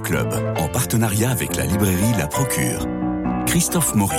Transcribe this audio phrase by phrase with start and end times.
[0.00, 2.86] Club, en partenariat avec la librairie La Procure.
[3.46, 4.16] Christophe Maury.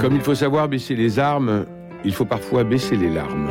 [0.00, 1.64] Comme il faut savoir baisser les armes,
[2.04, 3.48] il faut parfois baisser les larmes.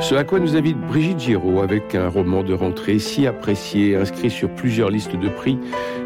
[0.00, 4.28] Ce à quoi nous invite Brigitte Giraud avec un roman de rentrée si apprécié, inscrit
[4.28, 5.58] sur plusieurs listes de prix.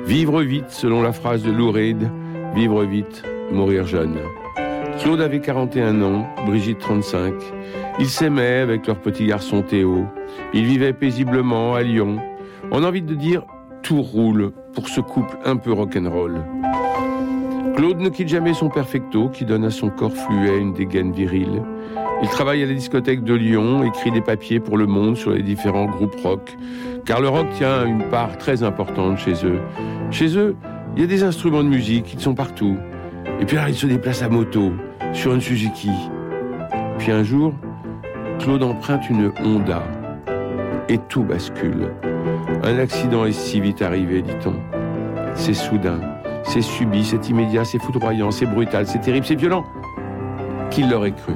[0.08, 2.10] Vivre vite, selon la phrase de Lou Reed,
[2.54, 3.22] vivre vite,
[3.52, 4.16] mourir jeune.
[4.98, 7.34] Claude avait 41 ans, Brigitte 35.
[7.98, 10.06] Ils s'aimaient avec leur petit garçon Théo.
[10.54, 12.16] Ils vivaient paisiblement à Lyon.
[12.70, 13.44] On a envie de dire
[13.82, 16.42] tout roule pour ce couple un peu rock'n'roll.
[17.76, 21.62] Claude ne quitte jamais son perfecto qui donne à son corps fluet une dégaine virile.
[22.20, 25.42] Il travaille à la discothèque de Lyon, écrit des papiers pour Le Monde sur les
[25.42, 26.56] différents groupes rock,
[27.04, 29.60] car le rock tient une part très importante chez eux.
[30.10, 30.56] Chez eux,
[30.96, 32.76] il y a des instruments de musique, ils sont partout.
[33.40, 34.72] Et puis là, il se déplace à moto,
[35.12, 35.92] sur une Suzuki.
[36.98, 37.54] Puis un jour,
[38.40, 39.84] Claude emprunte une Honda.
[40.88, 41.92] Et tout bascule.
[42.64, 44.54] Un accident est si vite arrivé, dit-on.
[45.34, 46.00] C'est soudain.
[46.42, 49.64] C'est subi, c'est immédiat, c'est foudroyant, c'est brutal, c'est terrible, c'est violent.
[50.70, 51.34] Qui l'aurait cru?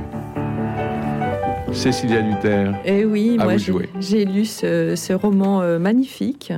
[1.72, 2.74] Cécilia Luther.
[2.84, 3.54] Eh oui, à moi
[4.00, 6.52] j'ai lu ce, ce roman euh, magnifique.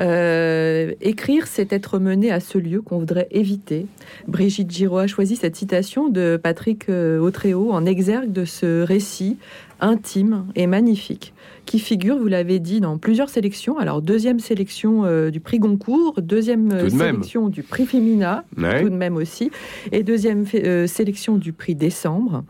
[0.00, 3.86] Euh, écrire, c'est être mené à ce lieu qu'on voudrait éviter.
[4.28, 9.36] Brigitte Giraud a choisi cette citation de Patrick euh, Autréau en exergue de ce récit
[9.80, 11.34] intime et magnifique
[11.66, 13.78] qui figure, vous l'avez dit, dans plusieurs sélections.
[13.78, 16.90] Alors, deuxième sélection euh, du prix Goncourt, deuxième même.
[16.90, 18.82] sélection du prix Femina, Ouais.
[18.82, 19.50] tout de même aussi,
[19.92, 22.44] et deuxième euh, sélection du prix Décembre.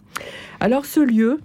[0.61, 1.41] Alors, ce lieu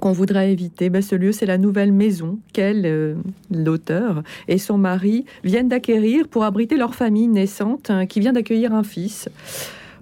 [0.00, 3.14] qu'on voudrait éviter, ben, ce lieu, c'est la nouvelle maison qu'elle, euh,
[3.50, 8.74] l'auteur, et son mari viennent d'acquérir pour abriter leur famille naissante hein, qui vient d'accueillir
[8.74, 9.28] un fils.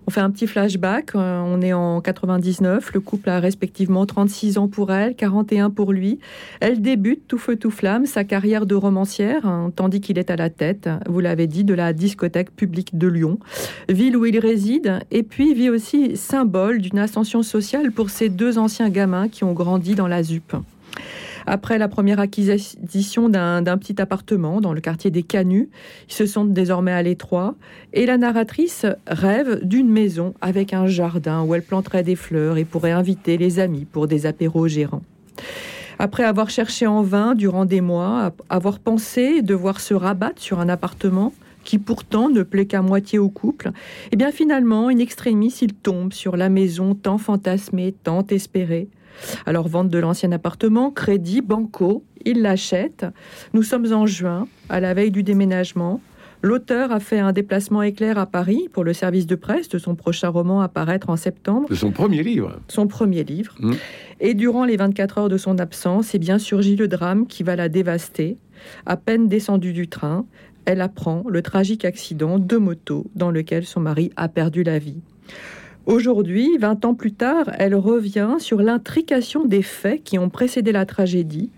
[0.06, 1.14] On fait un petit flashback.
[1.14, 2.92] euh, On est en 99.
[2.92, 6.18] Le couple a respectivement 36 ans pour elle, 41 pour lui.
[6.60, 10.36] Elle débute tout feu tout flamme sa carrière de romancière, hein, tandis qu'il est à
[10.36, 13.38] la tête, vous l'avez dit, de la discothèque publique de Lyon,
[13.88, 18.58] ville où il réside, et puis vit aussi symbole d'une ascension sociale pour ces deux
[18.58, 20.54] anciens gamins qui ont grandi dans la ZUP.
[21.46, 25.68] Après la première acquisition d'un petit appartement dans le quartier des Canuts,
[26.08, 27.54] ils se sentent désormais à l'étroit
[27.92, 32.64] et la narratrice rêve d'une maison avec un jardin où elle planterait des fleurs et
[32.64, 35.02] pourrait inviter les amis pour des apéros gérants.
[35.98, 40.68] Après avoir cherché en vain durant des mois, avoir pensé devoir se rabattre sur un
[40.68, 41.32] appartement
[41.62, 43.70] qui pourtant ne plaît qu'à moitié au couple,
[44.12, 48.88] et bien finalement, in extremis, il tombe sur la maison tant fantasmée, tant espérée.
[49.46, 53.06] Alors, vente de l'ancien appartement, crédit, banco, il l'achète.
[53.52, 56.00] Nous sommes en juin, à la veille du déménagement.
[56.42, 59.94] L'auteur a fait un déplacement éclair à Paris pour le service de presse de son
[59.94, 62.60] prochain roman à paraître en septembre, De son premier livre.
[62.68, 63.54] son premier livre.
[63.60, 63.72] Mm.
[64.20, 67.56] Et durant les 24 heures de son absence, eh bien surgit le drame qui va
[67.56, 68.36] la dévaster.
[68.84, 70.26] À peine descendue du train,
[70.66, 75.00] elle apprend le tragique accident de moto dans lequel son mari a perdu la vie.
[75.86, 80.86] Aujourd'hui, 20 ans plus tard, elle revient sur l'intrication des faits qui ont précédé la
[80.86, 81.50] tragédie.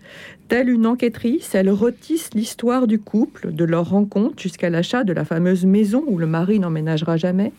[0.49, 5.25] Telle une enquêtrice, elle retisse l'histoire du couple, de leur rencontre jusqu'à l'achat de la
[5.25, 7.53] fameuse maison où le mari n'emménagera jamais,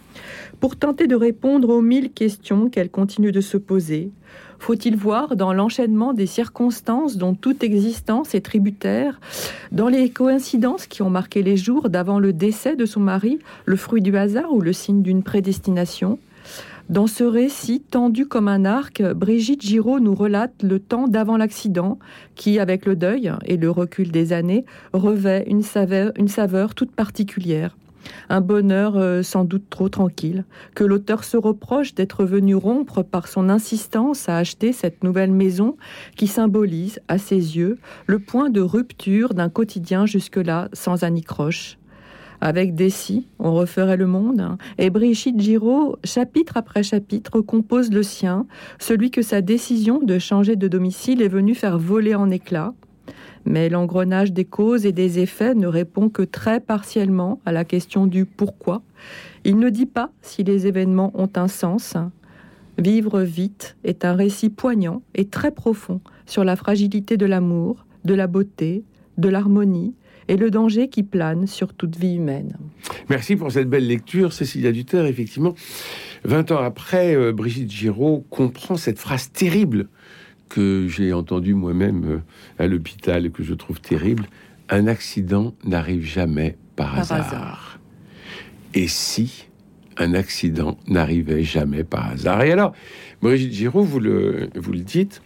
[0.59, 4.11] pour tenter de répondre aux mille questions qu'elle continue de se poser.
[4.59, 9.21] Faut-il voir dans l'enchaînement des circonstances dont toute existence est tributaire,
[9.71, 13.77] dans les coïncidences qui ont marqué les jours d'avant le décès de son mari, le
[13.77, 16.19] fruit du hasard ou le signe d'une prédestination?
[16.89, 21.99] Dans ce récit tendu comme un arc, Brigitte Giraud nous relate le temps d'avant l'accident,
[22.35, 27.75] qui, avec le deuil et le recul des années, revêt une saveur, toute particulière.
[28.29, 30.45] Un bonheur euh, sans doute trop tranquille,
[30.75, 35.75] que l'auteur se reproche d'être venu rompre par son insistance à acheter cette nouvelle maison
[36.15, 41.77] qui symbolise, à ses yeux, le point de rupture d'un quotidien jusque-là sans anicroche.
[42.39, 48.03] Avec Dessy, on referait le monde, hein, et Brigitte Giraud, chapitre après chapitre, compose le
[48.03, 48.45] sien,
[48.79, 52.73] celui que sa décision de changer de domicile est venue faire voler en éclats.
[53.45, 58.05] Mais l'engrenage des causes et des effets ne répond que très partiellement à la question
[58.05, 58.81] du pourquoi.
[59.45, 61.95] Il ne dit pas si les événements ont un sens.
[62.77, 68.13] Vivre vite est un récit poignant et très profond sur la fragilité de l'amour, de
[68.13, 68.83] la beauté,
[69.17, 69.95] de l'harmonie
[70.27, 72.57] et le danger qui plane sur toute vie humaine.
[73.09, 75.05] Merci pour cette belle lecture, Cécilia Duterre.
[75.05, 75.55] Effectivement,
[76.23, 79.87] 20 ans après, euh, Brigitte Giraud comprend cette phrase terrible
[80.49, 82.19] que j'ai entendue moi-même euh,
[82.63, 84.25] à l'hôpital et que je trouve terrible.
[84.69, 87.79] Un accident n'arrive jamais par, hasard.
[88.73, 89.47] Et si
[89.97, 92.43] un accident n'arrivait jamais par hasard?
[92.43, 92.73] Et alors,
[93.21, 95.21] Brigitte Giraud, vous le, vous le dites,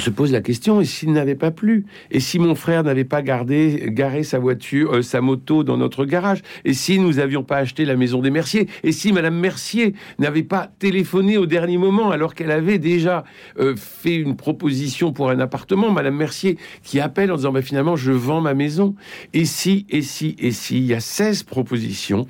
[0.00, 3.22] se pose la question et s'il n'avait pas plu Et si mon frère n'avait pas
[3.22, 7.58] gardé, garé sa voiture, euh, sa moto dans notre garage Et si nous n'avions pas
[7.58, 12.10] acheté la maison des Merciers Et si Madame Mercier n'avait pas téléphoné au dernier moment
[12.10, 13.24] alors qu'elle avait déjà
[13.58, 17.96] euh, fait une proposition pour un appartement Madame Mercier qui appelle en disant bah, finalement
[17.96, 18.94] je vends ma maison.
[19.32, 22.26] Et si, et si, et si, il y a 16 propositions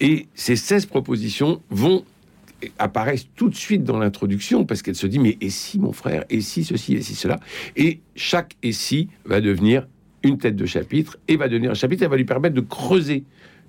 [0.00, 2.04] et ces 16 propositions vont
[2.78, 6.24] apparaissent tout de suite dans l'introduction parce qu'elle se dit mais et si mon frère
[6.30, 7.40] et si ceci et si cela?
[7.76, 9.86] Et chaque et si va devenir
[10.22, 13.24] une tête de chapitre et va devenir un chapitre et va lui permettre de creuser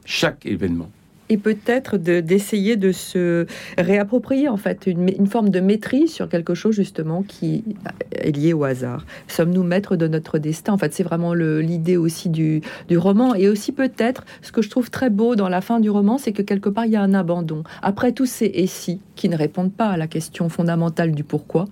[0.05, 0.91] chaque événement
[1.31, 3.45] et peut-être d'essayer de, se
[3.78, 7.63] réapproprier en fait une, forme de maîtrise sur quelque chose justement qui
[8.12, 9.06] est lié au hasard.
[9.30, 10.74] Sommes-nous maîtres de notre destin?
[10.74, 12.62] En fait, c'est vraiment l'idée aussi du,
[12.92, 16.18] roman et aussi peut-être ce que je trouve très beau dans la fin du roman,
[16.18, 17.63] c'est que quelque part il y a un abandon.
[17.81, 21.66] Après tous ces et si qui ne répondent pas à la question fondamentale du pourquoi,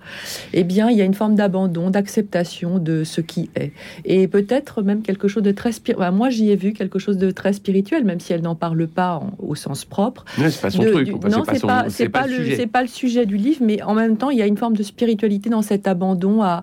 [0.54, 3.72] eh bien il y a une forme d'abandon, d'acceptation de ce qui est
[4.06, 6.12] et peut-être même quelque chose de très spirituel.
[6.12, 9.22] moi j'y ai vu quelque chose de très spirituel, même si elle n'en parle pas
[9.50, 10.24] au sens propre.
[10.36, 11.08] c'est pas son truc.
[11.08, 14.16] non, c'est pas, c'est pas, le, c'est pas le sujet du livre, mais en même
[14.16, 16.62] temps, il y a une forme de spiritualité dans cet abandon à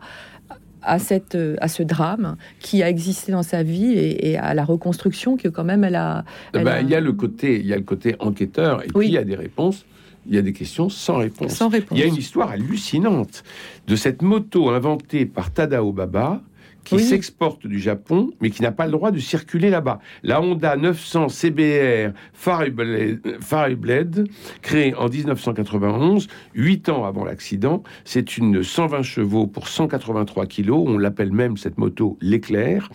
[0.84, 5.36] à, cette, à ce drame qui a existé dans sa vie et, à la reconstruction
[5.36, 6.24] que quand même elle a.
[6.54, 9.07] Eh ben, il y a le côté, il y a le côté enquêteur et puis
[9.07, 9.86] il y a des réponses.
[10.30, 11.54] Il y a des questions sans réponse.
[11.54, 11.98] Sans réponse.
[11.98, 13.44] Il y a une histoire hallucinante
[13.88, 16.42] de cette moto inventée par Tadao Baba
[16.88, 20.00] qui s'exporte du Japon, mais qui n'a pas le droit de circuler là-bas.
[20.24, 24.28] La Honda 900 CBR Fireblade,
[24.62, 30.84] créée en 1991, huit ans avant l'accident, c'est une 120 chevaux pour 183 kilos.
[30.88, 32.89] On l'appelle même cette moto l'éclair.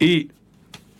[0.00, 0.28] Et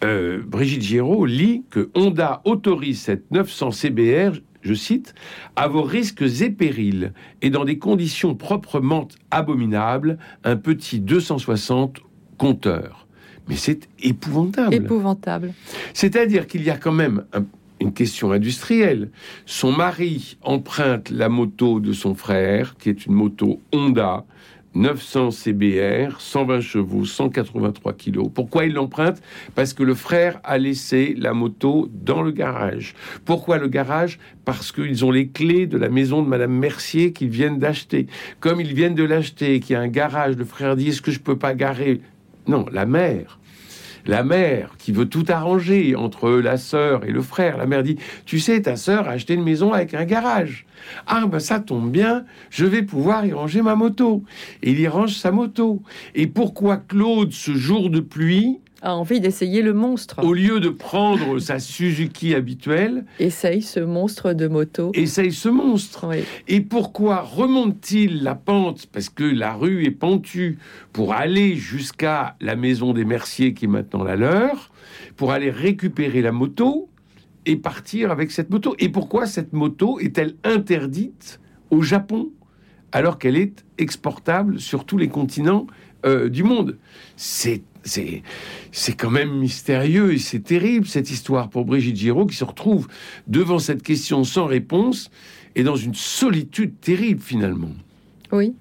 [0.04, 4.32] euh, Brigitte Giraud lit que Honda autorise cette 900 CBR
[4.66, 5.14] je cite,
[5.54, 12.00] à vos risques et périls, et dans des conditions proprement abominables, un petit 260
[12.36, 13.06] compteur.
[13.48, 14.74] Mais c'est épouvantable.
[14.74, 15.52] Épouvantable.
[15.94, 17.24] C'est-à-dire qu'il y a quand même
[17.80, 19.10] une question industrielle.
[19.44, 24.24] Son mari emprunte la moto de son frère, qui est une moto Honda,
[24.74, 28.28] 900 CBR, 120 chevaux, 183 kilos.
[28.32, 29.22] Pourquoi il l'emprunte?
[29.54, 32.94] Parce que le frère a laissé la moto dans le garage.
[33.24, 34.18] Pourquoi le garage?
[34.44, 38.06] Parce qu'ils ont les clés de la maison de Madame Mercier qu'ils viennent d'acheter.
[38.40, 41.10] Comme ils viennent de l'acheter, qu'il y a un garage, le frère dit est-ce que
[41.10, 42.02] je peux pas garer
[42.48, 43.38] non, la mère.
[44.06, 47.56] La mère qui veut tout arranger entre la sœur et le frère.
[47.56, 50.64] La mère dit, tu sais, ta sœur a acheté une maison avec un garage.
[51.06, 54.22] Ah ben ça tombe bien, je vais pouvoir y ranger ma moto.
[54.62, 55.82] Et il y range sa moto.
[56.14, 60.22] Et pourquoi Claude, ce jour de pluie, a envie d'essayer le monstre.
[60.22, 64.92] Au lieu de prendre sa Suzuki habituelle, essaye ce monstre de moto.
[64.94, 66.06] Essaye ce monstre.
[66.46, 68.86] Et pourquoi remonte-t-il la pente?
[68.86, 70.58] Parce que la rue est pentue
[70.92, 74.70] pour aller jusqu'à la maison des Merciers qui est maintenant la leur,
[75.16, 76.88] pour aller récupérer la moto
[77.46, 78.74] et partir avec cette moto.
[78.78, 81.40] Et pourquoi cette moto est-elle interdite
[81.70, 82.30] au Japon
[82.92, 85.66] alors qu'elle est exportable sur tous les continents
[86.04, 86.76] euh, du monde?
[87.16, 88.22] C'est c'est
[88.72, 92.88] c'est quand même mystérieux et c'est terrible cette histoire pour Brigitte Giraud qui se retrouve
[93.28, 95.10] devant cette question sans réponse
[95.54, 97.70] et dans une solitude terrible finalement.
[98.32, 98.54] Oui,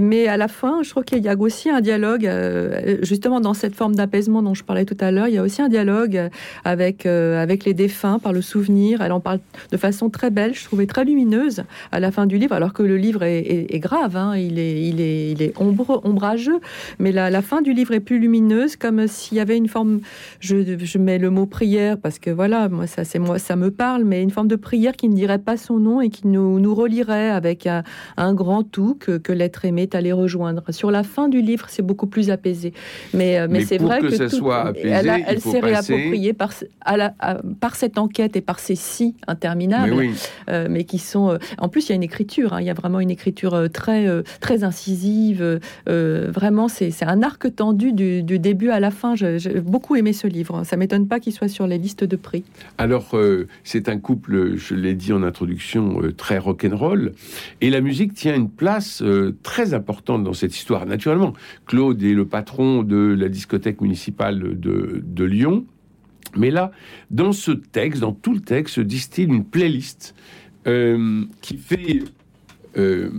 [0.00, 3.54] mais à la fin, je crois qu'il y a aussi un dialogue, euh, justement dans
[3.54, 6.30] cette forme d'apaisement dont je parlais tout à l'heure, il y a aussi un dialogue
[6.64, 9.02] avec, euh, avec les défunts par le souvenir.
[9.02, 9.40] Elle en parle
[9.70, 12.82] de façon très belle, je trouvais très lumineuse à la fin du livre, alors que
[12.82, 14.36] le livre est, grave, hein.
[14.36, 15.00] il est, il
[15.42, 16.60] est, ombre, ombrageux,
[16.98, 20.00] mais la, fin du livre est plus lumineuse, comme s'il y avait une forme,
[20.40, 24.04] je, mets le mot prière parce que voilà, moi ça, c'est moi, ça me parle,
[24.04, 26.74] mais une forme de prière qui ne dirait pas son nom et qui nous, nous
[26.74, 27.82] relierait avec un,
[28.16, 30.62] un grand tout que, que l'être aimé est allé rejoindre.
[30.70, 32.72] Sur la fin du livre, c'est beaucoup plus apaisé.
[33.14, 36.52] Mais, euh, mais, c'est vrai que, ça soit apaisé, elle, s'est réappropriée par,
[37.60, 40.10] par cette enquête et par ces si interminables, mais,
[40.48, 41.30] euh, mais qui sont.
[41.30, 42.54] Euh, en plus, il y a une écriture.
[42.54, 42.60] Hein.
[42.60, 44.06] il y a vraiment une écriture très
[44.40, 45.60] très incisive.
[45.86, 49.14] vraiment, c'est un arc tendu du, début à la fin.
[49.14, 50.64] J'ai beaucoup aimé ce livre.
[50.64, 52.44] Ça m'étonne pas qu'il soit sur les listes de prix.
[52.78, 53.14] Alors,
[53.64, 57.12] c'est un couple, je l'ai dit en introduction, très rock'n'roll,
[57.60, 59.02] et la musique tient une place
[59.42, 60.86] très importante dans cette histoire.
[60.86, 61.32] Naturellement,
[61.66, 65.64] Claude est le patron de la discothèque municipale de, Lyon.
[66.36, 66.72] Mais là,
[67.10, 70.14] dans ce texte, dans tout le texte, se distille une playlist
[70.66, 72.00] euh, qui fait
[72.76, 73.10] euh,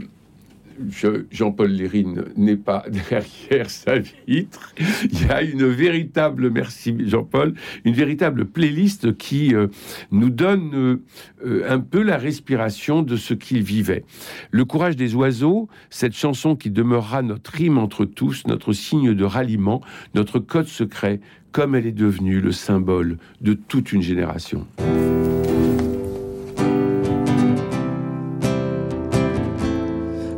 [1.32, 4.74] Jean-Paul Lérine n'est pas derrière sa vitre.
[5.12, 7.53] Il y a une véritable, merci Jean-Paul,
[7.86, 9.68] une véritable playlist qui euh,
[10.12, 11.00] nous donne
[11.46, 14.03] euh, un peu la respiration de ce qu'il vivait.
[14.51, 19.24] Le courage des oiseaux, cette chanson qui demeurera notre rime entre tous, notre signe de
[19.24, 19.82] ralliement,
[20.13, 21.20] notre code secret,
[21.51, 24.65] comme elle est devenue le symbole de toute une génération.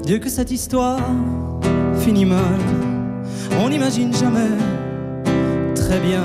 [0.06, 1.00] Dieu que cette histoire
[1.98, 2.60] finit mal.
[3.60, 4.56] On n'imagine jamais
[5.74, 6.22] très bien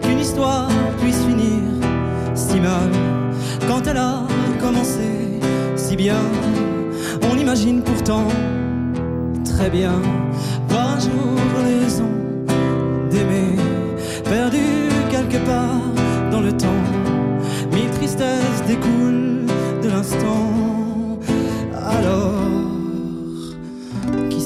[0.00, 0.68] qu'une histoire
[1.00, 1.62] puisse finir
[2.36, 2.90] si mal.
[3.66, 4.22] Quand elle a
[4.60, 5.40] commencé
[5.74, 6.22] si bien,
[7.28, 8.28] on imagine pourtant
[9.44, 9.94] très bien
[10.68, 12.10] voir un jour raison
[13.10, 13.56] d'aimer,
[14.22, 14.62] perdu
[15.10, 15.82] quelque part
[16.30, 16.84] dans le temps.
[17.72, 19.46] Mille tristesses découlent
[19.82, 21.18] de l'instant.
[21.74, 22.61] Alors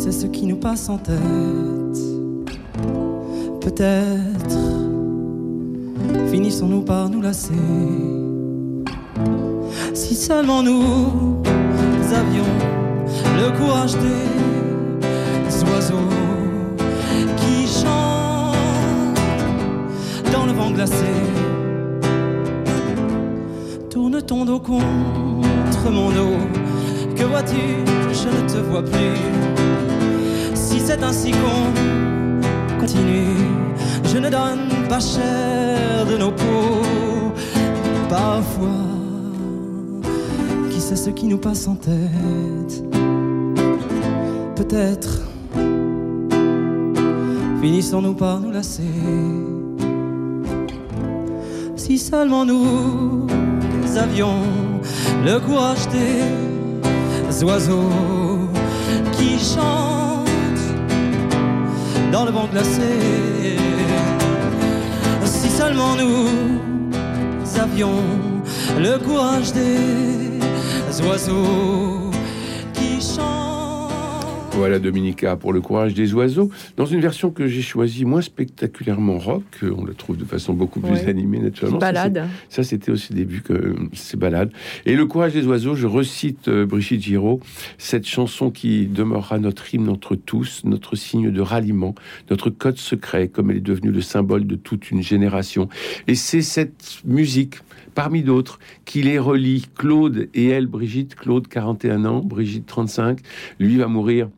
[0.07, 1.19] c'est ce qui nous passe en tête.
[3.61, 4.57] Peut-être
[6.31, 7.53] finissons-nous par nous lasser.
[9.95, 11.43] Si seulement nous
[12.15, 12.45] avions
[13.37, 15.97] le courage des oiseaux
[17.39, 19.17] qui chantent
[20.33, 21.11] dans le vent glacé.
[23.91, 26.39] Tourne ton dos contre mon dos?
[27.17, 27.57] Que vois-tu?
[28.13, 29.57] Je ne te vois plus
[30.85, 33.37] c'est ainsi qu'on continue.
[34.05, 37.33] Je ne donne pas cher de nos peaux.
[38.09, 38.69] Parfois,
[40.71, 42.85] qui sait ce qui nous passe en tête?
[44.55, 45.23] Peut-être
[47.61, 48.83] finissons-nous par nous lasser.
[51.77, 53.27] Si seulement nous
[53.97, 54.41] avions
[55.25, 57.91] le courage des oiseaux
[59.13, 59.86] qui chantent
[62.13, 63.57] dans le vent glacé.
[65.25, 68.03] Si seulement nous avions
[68.79, 70.41] le courage des
[71.03, 72.06] oiseaux
[74.57, 79.19] voilà Dominica pour le courage des oiseaux, dans une version que j'ai choisie moins spectaculairement
[79.19, 81.79] rock, on la trouve de façon beaucoup plus animée naturellement.
[81.79, 82.27] Balade.
[82.49, 84.51] Ça, c'était aussi début que c'est balade.
[84.87, 87.41] Et le courage des oiseaux, je recite euh, Brigitte Giraud,
[87.77, 91.95] cette chanson qui demeurera notre hymne entre tous, notre signe de ralliement,
[92.31, 95.69] notre code secret, comme elle est devenue le symbole de toute une génération.
[96.09, 97.57] Et c'est cette musique
[97.95, 99.67] parmi d'autres, qui les relie.
[99.75, 103.21] Claude et elle, Brigitte, Claude 41 ans, Brigitte 35,
[103.59, 104.29] lui va mourir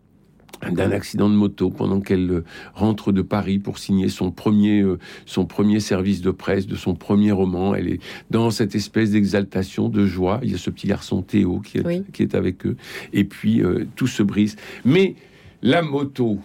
[0.71, 4.99] d'un accident de moto pendant qu'elle euh, rentre de Paris pour signer son premier, euh,
[5.27, 7.75] son premier service de presse de son premier roman.
[7.75, 8.01] Elle est
[8.31, 10.41] dans cette espèce d'exaltation, de joie.
[10.43, 12.77] Il y a ce petit garçon Théo qui est, qui est avec eux.
[13.13, 14.57] Et puis, euh, tout se brise.
[14.85, 15.15] Mais
[15.63, 16.39] la moto,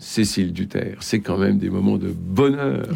[0.00, 0.96] Cécile Duterre.
[1.00, 2.88] C'est quand même des moments de bonheur.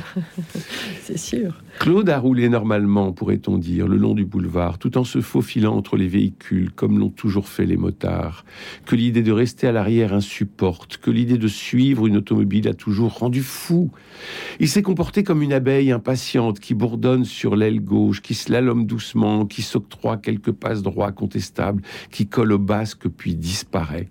[1.03, 1.63] C'est sûr.
[1.79, 5.99] Claude a roulé normalement, pourrait-on dire, le long du boulevard, tout en se faufilant entre
[5.99, 8.47] les véhicules, comme l'ont toujours fait les motards.
[8.87, 13.19] Que l'idée de rester à l'arrière insupporte, que l'idée de suivre une automobile a toujours
[13.19, 13.91] rendu fou.
[14.59, 19.45] Il s'est comporté comme une abeille impatiente qui bourdonne sur l'aile gauche, qui slalome doucement,
[19.45, 24.09] qui s'octroie quelques passes droits contestables, qui colle au basque puis disparaît.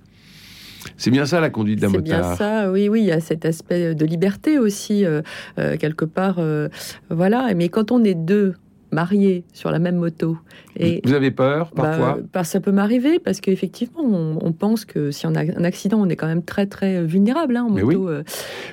[0.98, 2.04] C'est bien ça la conduite d'un motard.
[2.06, 3.02] C'est bien ça, oui, oui.
[3.02, 5.22] Il y a cet aspect de liberté aussi, euh,
[5.60, 6.36] euh, quelque part.
[6.40, 6.70] Euh,
[7.10, 7.54] voilà.
[7.56, 8.54] Mais quand on est deux
[8.92, 10.38] mariés sur la même moto.
[10.78, 12.20] Et, Vous avez peur bah, parfois?
[12.32, 16.10] bah, Ça peut m'arriver parce qu'effectivement, on, pense que si on a un accident, on
[16.10, 17.82] est quand même très très vulnérable hein, en Mais.
[17.82, 17.98] Oui.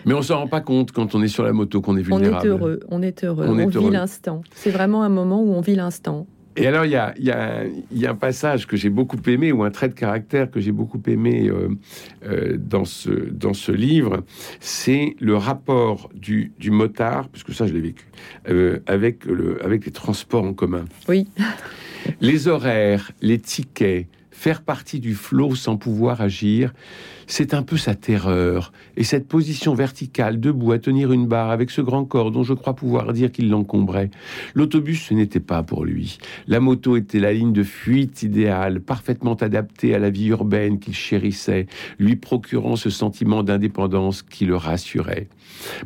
[0.05, 2.37] Mais on s'en rend pas compte quand on est sur la moto qu'on est vulnérable.
[2.37, 4.43] On est heureux, on est heureux, on, vit l'instant.
[4.55, 6.26] C'est vraiment un moment où on vit l'instant.
[6.61, 9.50] Et alors, il y a, y, a, y a, un passage que j'ai beaucoup aimé,
[9.50, 11.69] ou un trait de caractère que j'ai beaucoup aimé euh,
[12.26, 14.25] euh, dans, ce, dans ce livre,
[14.61, 18.05] c'est le rapport du, du, motard, parce que ça, je l'ai vécu,
[18.49, 20.85] euh, avec, le, avec les transports en commun.
[21.09, 21.29] Oui.
[22.21, 24.07] les horaires, les tickets,
[24.40, 26.73] faire partie du flot sans pouvoir agir,
[27.26, 28.73] c'est un peu sa terreur.
[28.97, 32.54] Et cette position verticale, debout, à tenir une barre, avec ce grand corps dont je
[32.54, 34.11] crois pouvoir dire qu'il l'encombrait.
[34.54, 36.16] L'autobus, ce n'était pas pour lui.
[36.47, 40.94] La moto était la ligne de fuite idéale, parfaitement adaptée à la vie urbaine qu'il
[40.94, 41.66] chérissait,
[41.99, 45.28] lui procurant ce sentiment d'indépendance qui le rassurait.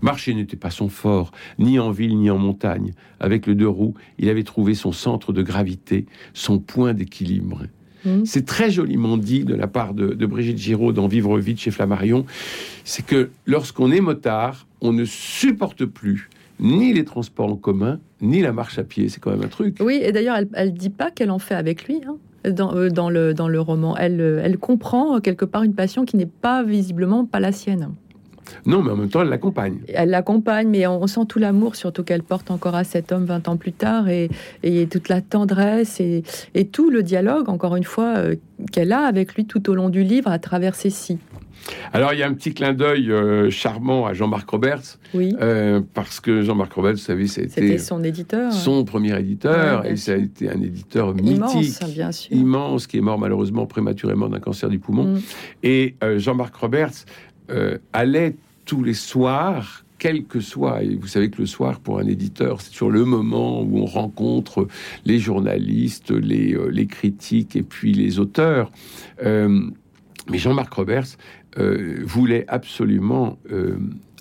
[0.00, 2.92] Marcher n'était pas son fort, ni en ville ni en montagne.
[3.18, 7.64] Avec le deux roues, il avait trouvé son centre de gravité, son point d'équilibre.
[8.04, 8.24] Mmh.
[8.24, 12.24] C'est très joliment dit de la part de, Brigitte Giraud dans Vivre vite chez Flammarion.
[12.84, 16.28] C'est que lorsqu'on est motard, on ne supporte plus
[16.60, 19.08] ni les transports en commun, ni la marche à pied.
[19.08, 19.76] C'est quand même un truc.
[19.80, 22.00] Oui, et d'ailleurs, elle ne dit pas qu'elle en fait avec lui.
[22.06, 22.16] Hein.
[22.50, 23.96] dans, euh, dans le, dans le roman.
[23.96, 27.52] Elle, euh, elle comprend euh, quelque part une passion qui n'est pas visiblement pas la
[27.52, 27.90] sienne.
[28.66, 29.78] Non, mais en même temps, elle l'accompagne.
[29.92, 33.48] Elle l'accompagne, mais on, sent tout l'amour, surtout qu'elle porte encore à cet homme 20
[33.48, 34.28] ans plus tard, et,
[34.62, 36.22] et toute la tendresse et,
[36.54, 38.36] et tout le dialogue, encore une fois, euh,
[38.72, 41.18] qu'elle a avec lui tout au long du livre à travers ses si.
[41.92, 45.80] Alors, il y a un petit clin d'œil euh, charmant à Jean-Marc Roberts, Oui, euh,
[45.94, 48.52] parce que Jean-Marc Roberts, vous savez, c'était son éditeur.
[48.52, 51.36] son premier éditeur, Ouais, et ça a été un éditeur mythique.
[51.36, 52.36] immense, bien sûr.
[52.36, 55.04] immense qui est mort malheureusement prématurément d'un cancer du poumon.
[55.04, 55.20] Mm.
[55.62, 57.06] Et euh, Jean-Marc Roberts
[57.50, 61.98] euh, allait tous les soirs, quel que soit, et vous savez que le soir pour
[61.98, 64.66] un éditeur, c'est sur le moment où on rencontre
[65.04, 68.70] les journalistes, les, euh, les critiques et puis les auteurs.
[69.22, 69.60] Euh,
[70.30, 71.16] mais Jean-Marc Roberts
[72.02, 73.38] voulait absolument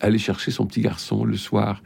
[0.02, 1.82] aller chercher son petit garçon le soir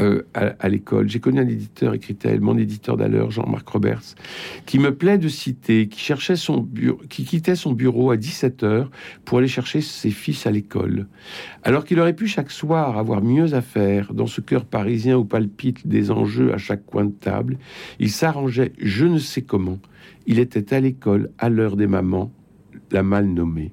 [0.00, 1.08] euh, à, l'école.
[1.08, 4.14] J'ai connu un éditeur, écrit-elle, mon éditeur d'alors, Jean-Marc Roberts,
[4.66, 6.68] qui me plaît de citer, qui cherchait son
[7.08, 8.90] qui quittait son bureau à 17 heures
[9.24, 11.06] pour aller chercher ses fils à l'école.
[11.62, 15.24] Alors qu'il aurait pu chaque soir avoir mieux à faire dans ce cœur parisien où
[15.24, 17.58] palpitent des enjeux à chaque coin de table,
[17.98, 19.78] il s'arrangeait je ne sais comment.
[20.26, 22.30] Il était à l'école à l'heure des mamans,
[22.90, 23.72] la mal nommée.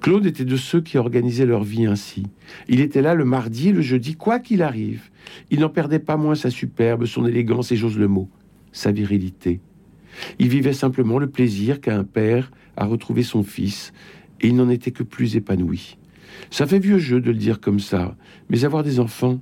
[0.00, 2.24] Claude était de ceux qui organisaient leur vie ainsi.
[2.68, 5.02] Il était là le mardi et le jeudi, quoi qu'il arrive.
[5.50, 8.28] Il n'en perdait pas moins sa superbe, son élégance et j'ose le mot,
[8.72, 9.60] sa virilité.
[10.38, 13.92] Il vivait simplement le plaisir qu'a un père à retrouver son fils,
[14.40, 15.96] et il n'en était que plus épanoui.
[16.50, 18.16] Ça fait vieux jeu de le dire comme ça,
[18.50, 19.40] mais avoir des enfants,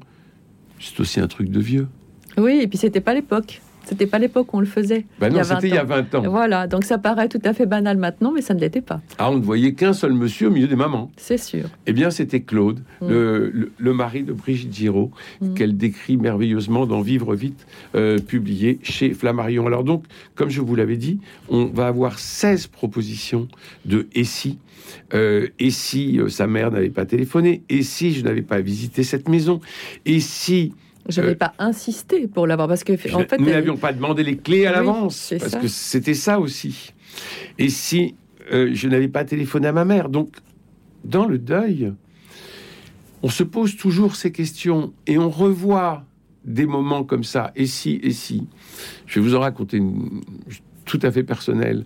[0.78, 1.88] c'est aussi un truc de vieux.
[2.38, 3.60] Oui, et puis c'était pas l'époque.
[3.84, 5.06] C'était pas l'époque où on le faisait.
[5.20, 5.86] Ben non, a 20 c'était il y a ans.
[5.86, 6.22] 20 ans.
[6.30, 9.30] Voilà, donc ça paraît tout à fait banal maintenant, mais ça ne l'était pas, Ah,
[9.30, 11.10] on ne voyait qu'un seul monsieur au milieu des mamans.
[11.16, 11.64] c'est sûr.
[11.86, 13.08] Eh bien, c'était Claude, Mm.
[13.08, 15.10] le, le- le mari de Brigitte Giraud,
[15.40, 15.54] Mm.
[15.54, 19.66] qu'elle décrit merveilleusement dans Vivre vite, euh, publié chez Flammarion.
[19.66, 23.48] Alors donc, comme je vous l'avais dit, on va avoir 16 propositions
[23.84, 24.58] de «et si
[25.14, 27.62] Euh, Et si euh, sa mère n'avait pas téléphoné?
[27.70, 29.60] Et si je n'avais pas visité cette maison?
[30.06, 30.72] Et si
[31.08, 33.92] Je ne vais Euh, pas insister pour l'avoir, parce que en fait, nous n'avions pas
[33.92, 35.58] demandé les clés à Oui, l'avance Parce ça.
[35.60, 36.92] que c'était ça aussi.
[37.58, 38.14] Et si
[38.52, 40.36] euh, je n'avais pas téléphoné à ma mère Donc,
[41.04, 41.92] dans le deuil,
[43.22, 46.04] on se pose toujours ces questions et on revoit
[46.44, 47.52] des moments comme ça.
[47.56, 48.46] Et si, et si.
[49.06, 50.22] Je vais vous en raconter une
[50.84, 51.84] tout à fait personnelle.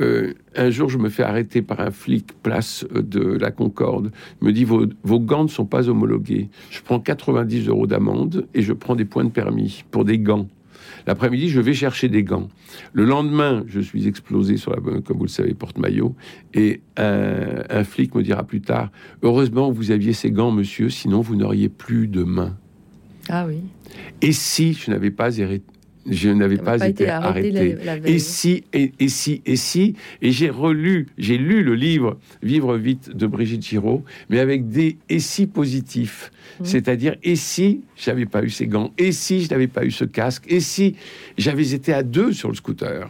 [0.00, 4.12] Euh, un jour, je me fais arrêter par un flic place euh, de la Concorde.
[4.40, 6.48] Il me dit vos, vos gants ne sont pas homologués.
[6.70, 10.46] Je prends 90 euros d'amende et je prends des points de permis pour des gants.
[11.06, 12.48] L'après-midi, je vais chercher des gants.
[12.92, 16.14] Le lendemain, je suis explosé sur la, comme vous le savez, porte-maillot.
[16.54, 18.90] Et un, un flic me dira plus tard
[19.22, 22.56] Heureusement, vous aviez ces gants, monsieur, sinon vous n'auriez plus de mains.
[23.28, 23.58] Ah oui.
[24.22, 25.62] Et si je n'avais pas, héré-
[26.10, 28.14] je n'avais pas, pas été arrêté arrêté la- la veille.
[28.14, 32.76] Et si, et, et si, et si, et j'ai relu, j'ai lu le livre Vivre
[32.76, 36.30] vite de Brigitte Giraud, mais avec des et si positifs.
[36.60, 36.66] Mhm.
[36.66, 40.04] C'est-à-dire, et si j'avais pas eu ces gants, et si je n'avais pas eu ce
[40.04, 40.96] casque, et si
[41.36, 43.08] j'avais été à deux sur le scooter.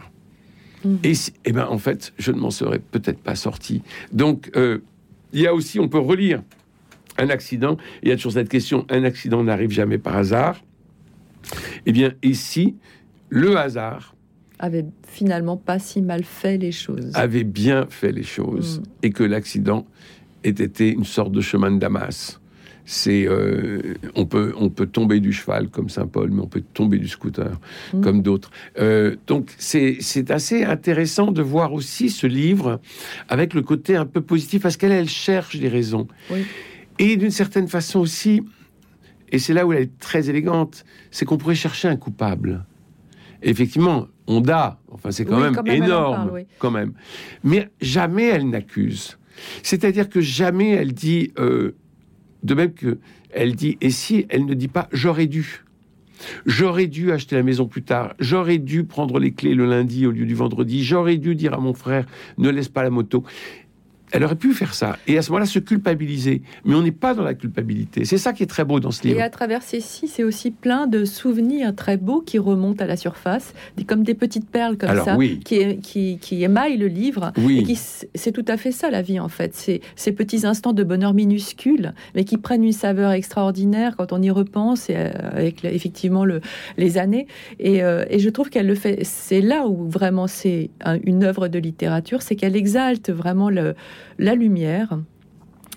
[0.85, 0.99] Mhm.
[1.03, 3.81] Et si, eh ben, en fait, je ne m'en serais peut-être pas sorti.
[4.13, 4.79] Donc, euh,
[5.33, 6.41] il y a aussi, on peut relire
[7.17, 7.77] un accident.
[8.01, 10.61] Il y a toujours cette question un accident n'arrive jamais par hasard.
[11.85, 12.75] Eh bien, ici,
[13.29, 14.15] le hasard
[14.59, 17.11] Avait finalement pas si mal fait les choses.
[17.15, 18.83] avait bien fait les choses Mm.
[19.03, 19.85] et que l'accident
[20.43, 22.39] ait été une sorte de chemin de Damas.
[22.91, 26.63] C'est, euh, on peut, on peut tomber du cheval comme Saint Paul, mais on peut
[26.73, 27.59] tomber du scooter
[27.93, 28.01] Mm.
[28.01, 28.49] comme d'autres.
[28.79, 32.81] Euh, donc c'est, c'est assez intéressant de voir aussi ce livre
[33.27, 36.07] avec le côté un peu positif parce qu'elle, elle cherche des raisons.
[36.31, 36.39] Oui.
[36.97, 38.41] Et d'une certaine façon aussi,
[39.31, 42.65] et c'est là où elle est très élégante, c'est qu'on pourrait chercher un coupable.
[43.41, 46.45] Effectivement, on a, enfin c'est quand, Oui, même quand énorme, parle, oui.
[46.59, 46.93] quand même.
[47.43, 49.17] Mais jamais elle n'accuse.
[49.63, 51.75] C'est-à-dire que jamais elle dit, euh,
[52.43, 52.99] de même que
[53.31, 55.63] elle dit, et si elle ne dit pas j'aurais dû.
[56.45, 58.13] J'aurais dû acheter la maison plus tard.
[58.19, 60.83] J'aurais dû prendre les clés le lundi au lieu du vendredi.
[60.83, 62.05] J'aurais dû dire à mon frère
[62.37, 63.23] ne laisse pas la moto.
[64.11, 66.41] Elle aurait pu faire ça et à ce moment-là se culpabiliser.
[66.65, 68.05] Mais on n'est pas dans la culpabilité.
[68.05, 69.19] C'est ça qui est très beau dans ce livre.
[69.19, 72.87] Et à travers ces six, c'est aussi plein de souvenirs très beaux qui remontent à
[72.87, 73.53] la surface,
[73.87, 75.39] comme des petites perles comme Alors ça, oui.
[75.45, 77.31] qui, qui, qui émaillent le livre.
[77.37, 77.63] Et Oui.
[77.63, 79.53] qui, c'est tout à fait ça la vie en fait.
[79.55, 84.21] C'est ces petits instants de bonheur minuscules, mais qui prennent une saveur extraordinaire quand on
[84.21, 86.41] y repense, et, euh, avec effectivement le,
[86.77, 87.27] les années.
[87.59, 88.99] Et, euh, et je trouve qu'elle le fait.
[89.03, 93.75] C'est là où vraiment c'est un- une œuvre de littérature, c'est qu'elle exalte vraiment le-
[94.17, 94.99] la lumière.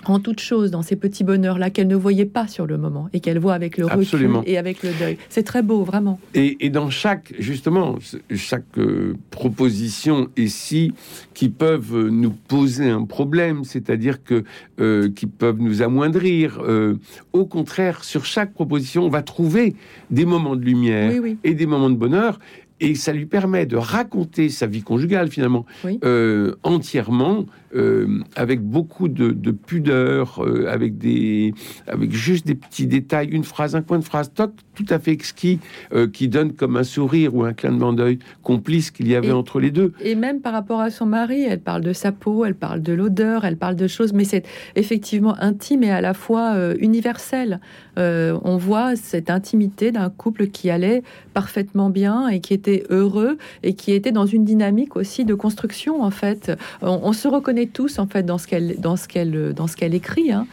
[0.05, 3.21] en toute chose dans ces petits bonheurs-là qu'elle ne voyait pas sur le moment et
[3.21, 4.41] qu'elle voit avec le Absolument.
[4.41, 5.17] recul et avec le deuil.
[5.29, 6.19] C'est très beau, vraiment.
[6.35, 7.95] Et, et dans chaque, justement,
[8.35, 10.93] chaque euh, proposition ici
[11.35, 14.43] qui peuvent nous poser un problème, c'est-à-dire que
[14.81, 16.59] euh, qui peuvent nous amoindrir.
[16.65, 16.97] euh,
[17.33, 19.77] au contraire, sur chaque proposition, on va trouver
[20.11, 21.39] des moments de lumière Oui, oui.
[21.45, 22.41] et des moments de bonheur.
[22.85, 26.01] Et ça lui permet de raconter sa vie conjugale finalement Oui.
[26.05, 31.55] euh, entièrement, euh, avec beaucoup de, de pudeur, euh, avec des,
[31.87, 35.11] avec juste des petits détails, une phrase, un coin de phrase, toc, tout à fait
[35.13, 35.59] exquis,
[35.93, 39.33] euh, qui donne comme un sourire ou un clin d'œil complice qu'il y avait Et-
[39.33, 39.93] entre les deux.
[40.01, 42.93] Et même par rapport à son mari, elle parle de sa peau, elle parle de
[42.93, 44.45] l'odeur, elle parle de choses, mais c'est
[44.77, 47.61] effectivement intime et à la fois euh, universel.
[47.99, 51.03] Euh, on voit cette intimité d'un couple qui allait
[51.35, 56.03] parfaitement bien et qui était heureux et qui était dans une dynamique aussi de construction
[56.03, 56.53] en fait.
[56.81, 59.77] On, on se reconnaît tous en fait dans ce qu'elle dans ce qu'elle dans ce
[59.77, 60.33] qu'elle écrit.
[60.33, 60.47] hein.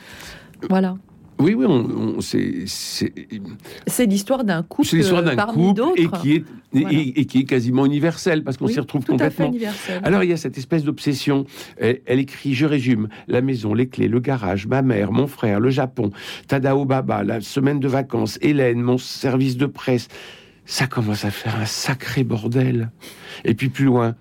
[0.70, 0.98] Voilà,
[1.40, 2.66] Oui, oui, on, on- c'est,
[4.06, 5.94] l'histoire d'un couple c'est l'histoire d'un parmi couple d'autres.
[6.02, 6.92] et qui est Voilà.
[6.92, 9.48] et, et qui est quasiment universel parce qu'on Oui, s'y retrouve tout à fait complètement.
[9.48, 10.02] universel.
[10.04, 11.46] Alors il y a cette espèce d'obsession.
[11.78, 15.60] Elle, elle écrit, je résume, la maison, les clés, le garage, ma mère, mon frère,
[15.62, 16.12] le Japon,
[16.48, 20.10] Tadao Baba, la semaine de vacances, Hélène, mon service de presse.
[20.66, 22.92] Ça commence à faire un sacré bordel.
[23.46, 24.16] Et puis plus loin,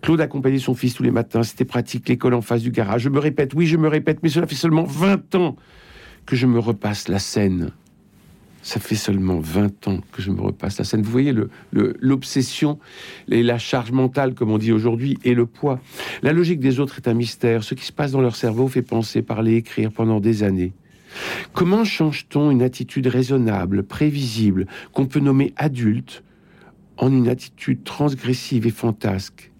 [0.00, 3.02] Claude accompagnait son fils tous les matins, c'était pratique, l'école en face du garage.
[3.02, 5.56] Je me répète, oui, je me répète, mais cela fait seulement 20 ans
[6.26, 7.70] que je me repasse la scène.
[8.62, 11.02] Ça fait seulement 20 ans que je me repasse la scène.
[11.02, 12.80] Vous voyez le- le- l'obsession
[13.30, 15.78] et la charge mentale, comme on dit aujourd'hui, et le poids.
[16.22, 17.62] La logique des autres est un mystère.
[17.62, 20.72] Ce qui se passe dans leur cerveau fait penser, parler, écrire pendant des années.
[21.52, 26.24] Comment change-t-on une attitude raisonnable, prévisible, qu'on peut nommer adulte,
[26.96, 29.52] en une attitude transgressive et fantasque?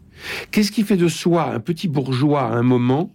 [0.51, 3.13] Qu'est-ce qui fait de soi un petit bourgeois à un moment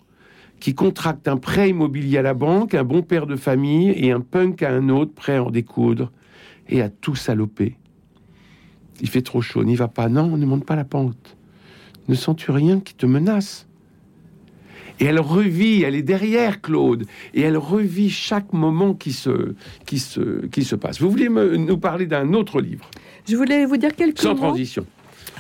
[0.62, 4.22] qui contracte un prêt immobilier à la banque, un bon père de famille et un
[4.22, 6.12] punk à un autre prêt à en découdre
[6.70, 7.76] et à tout saloper
[9.02, 10.08] Il fait trop chaud, n'y va pas.
[10.08, 11.36] Non, ne monte pas la pente.
[12.08, 13.68] Ne sens-tu rien qui te menace?
[15.00, 19.56] Et elle revit, elle est derrière Claude, et elle revit chaque moment qui se,
[19.88, 21.02] qui se, qui se passe.
[21.02, 22.88] Vous voulez me- nous parler d'un autre livre,
[23.28, 24.42] Je voulais vous dire quelques sans mots.
[24.50, 24.86] transition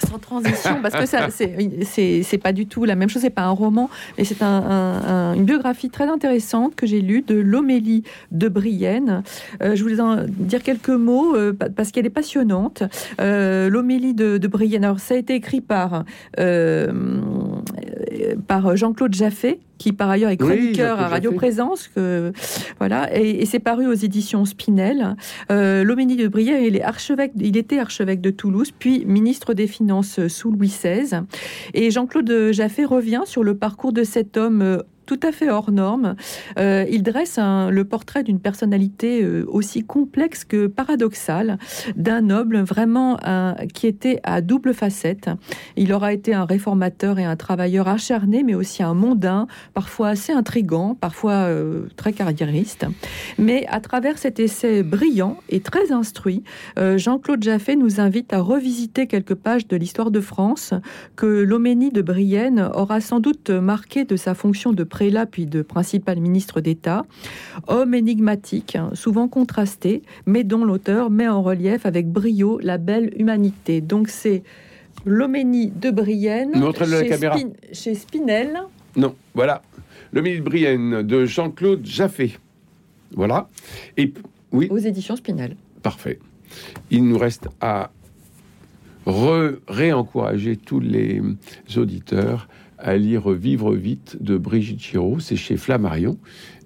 [0.09, 1.27] Sans transition, parce que ça,
[1.83, 5.01] c'est, pas du tout la même chose, c'est pas un roman, mais c'est un- un-
[5.31, 9.23] un- une biographie très intéressante que j'ai lue de Lomélie de Brienne.
[9.61, 12.83] Euh, je voulais en dire quelques mots euh, pa- parce qu'elle est passionnante.
[13.19, 16.03] Euh, Lomélie de, de Brienne, alors ça a été écrit par,
[18.47, 21.31] par Jean-Claude Jaffé, qui par ailleurs est chroniqueur à Radio.
[21.31, 22.31] Présence, que,
[22.77, 25.15] voilà, et, et c'est paru aux éditions Spinel.
[25.51, 29.67] Euh, Loménie de Brienne, il, est archevêque, il était archevêque de Toulouse, puis ministre des
[29.67, 31.21] Finances sous Louis XVI.
[31.73, 35.71] Et Jean-Claude Jaffé revient sur le parcours de cet homme euh, tout à fait hors
[35.71, 36.15] norme.
[36.57, 41.57] Euh, il dresse le portrait d'une personnalité euh, aussi complexe que paradoxale,
[41.95, 43.17] d'un noble vraiment
[43.73, 45.29] qui était à double facette.
[45.75, 50.31] Il aura été un réformateur et un travailleur acharné, mais aussi un mondain, parfois assez
[50.31, 52.85] intrigant, parfois euh, très carriériste.
[53.37, 56.43] Mais à travers cet essai brillant et très instruit,
[56.77, 60.73] Jean-Claude Jaffé nous invite à revisiter quelques pages de l'histoire de France
[61.15, 65.63] que Loménie de Brienne aura sans doute marqué de sa fonction de prélat puis de
[65.63, 67.05] principal ministre d'État.
[67.65, 73.11] Homme énigmatique, hein, souvent contrasté, mais dont l'auteur met en relief avec brio la belle
[73.19, 73.81] humanité.
[73.81, 74.43] Donc c'est
[75.03, 77.35] Loménie de Brienne à la chez, caméra.
[77.35, 78.61] Spin- chez Spinel.
[78.95, 79.63] Non, voilà.
[80.11, 82.37] Le Mille Brienne de Jean-Claude Jaffé.
[83.15, 83.49] Voilà.
[83.97, 84.13] Et
[84.51, 85.55] oui, aux éditions Spinel.
[85.81, 86.19] parfait.
[86.91, 87.89] Il nous reste à
[89.07, 91.23] réencourager tous les
[91.75, 92.47] auditeurs
[92.81, 95.19] à lire Vivre vite de Brigitte Giraud.
[95.19, 96.17] C'est chez Flammarion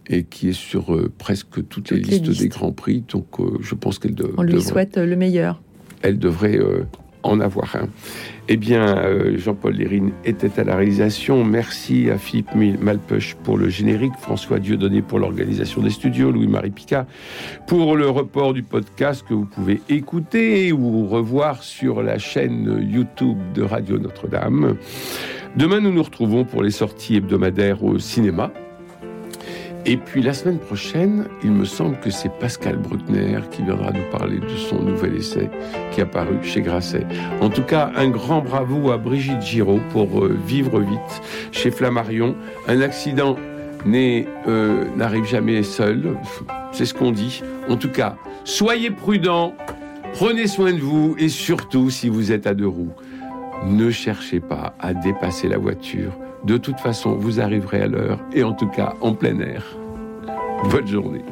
[0.07, 3.03] et qui est sur euh, presque toutes les listes des grands prix.
[3.11, 5.61] Donc, euh, je pense qu'elle de- On lui devrait- souhaite le meilleur.
[6.01, 6.83] elle devrait euh,
[7.25, 7.87] en avoir un.
[8.47, 11.43] Eh bien, euh, Jean-Paul Lérine était à la réalisation.
[11.43, 17.05] Merci à Philippe Malpeuch pour le générique, François Dieudonné pour l'organisation des studios, Louis-Marie Picard
[17.67, 23.37] pour le report du podcast que vous pouvez écouter ou revoir sur la chaîne YouTube
[23.53, 24.77] de Radio Notre-Dame.
[25.55, 28.51] Demain, nous nous retrouvons pour les sorties hebdomadaires au cinéma.
[29.87, 34.09] Et puis la semaine prochaine, il me semble que c'est Pascal Bruckner qui viendra nous
[34.11, 35.49] parler de son nouvel essai
[35.91, 37.05] qui est apparu chez Grasset.
[37.39, 41.21] En tout cas, un grand bravo à Brigitte Giraud pour euh, Vivre vite
[41.51, 42.35] chez Flammarion.
[42.67, 43.35] Un accident
[43.87, 46.17] euh, n'arrive jamais seul,
[46.71, 47.43] c'est ce qu'on dit.
[47.69, 49.53] En tout cas, soyez prudents,
[50.13, 52.93] prenez soin de vous et surtout, si vous êtes à deux roues,
[53.65, 56.13] ne cherchez pas à dépasser la voiture,
[56.45, 59.65] De toute façon, vous arriverez à l'heure et en tout cas en plein air.
[60.69, 61.25] Bonne journée.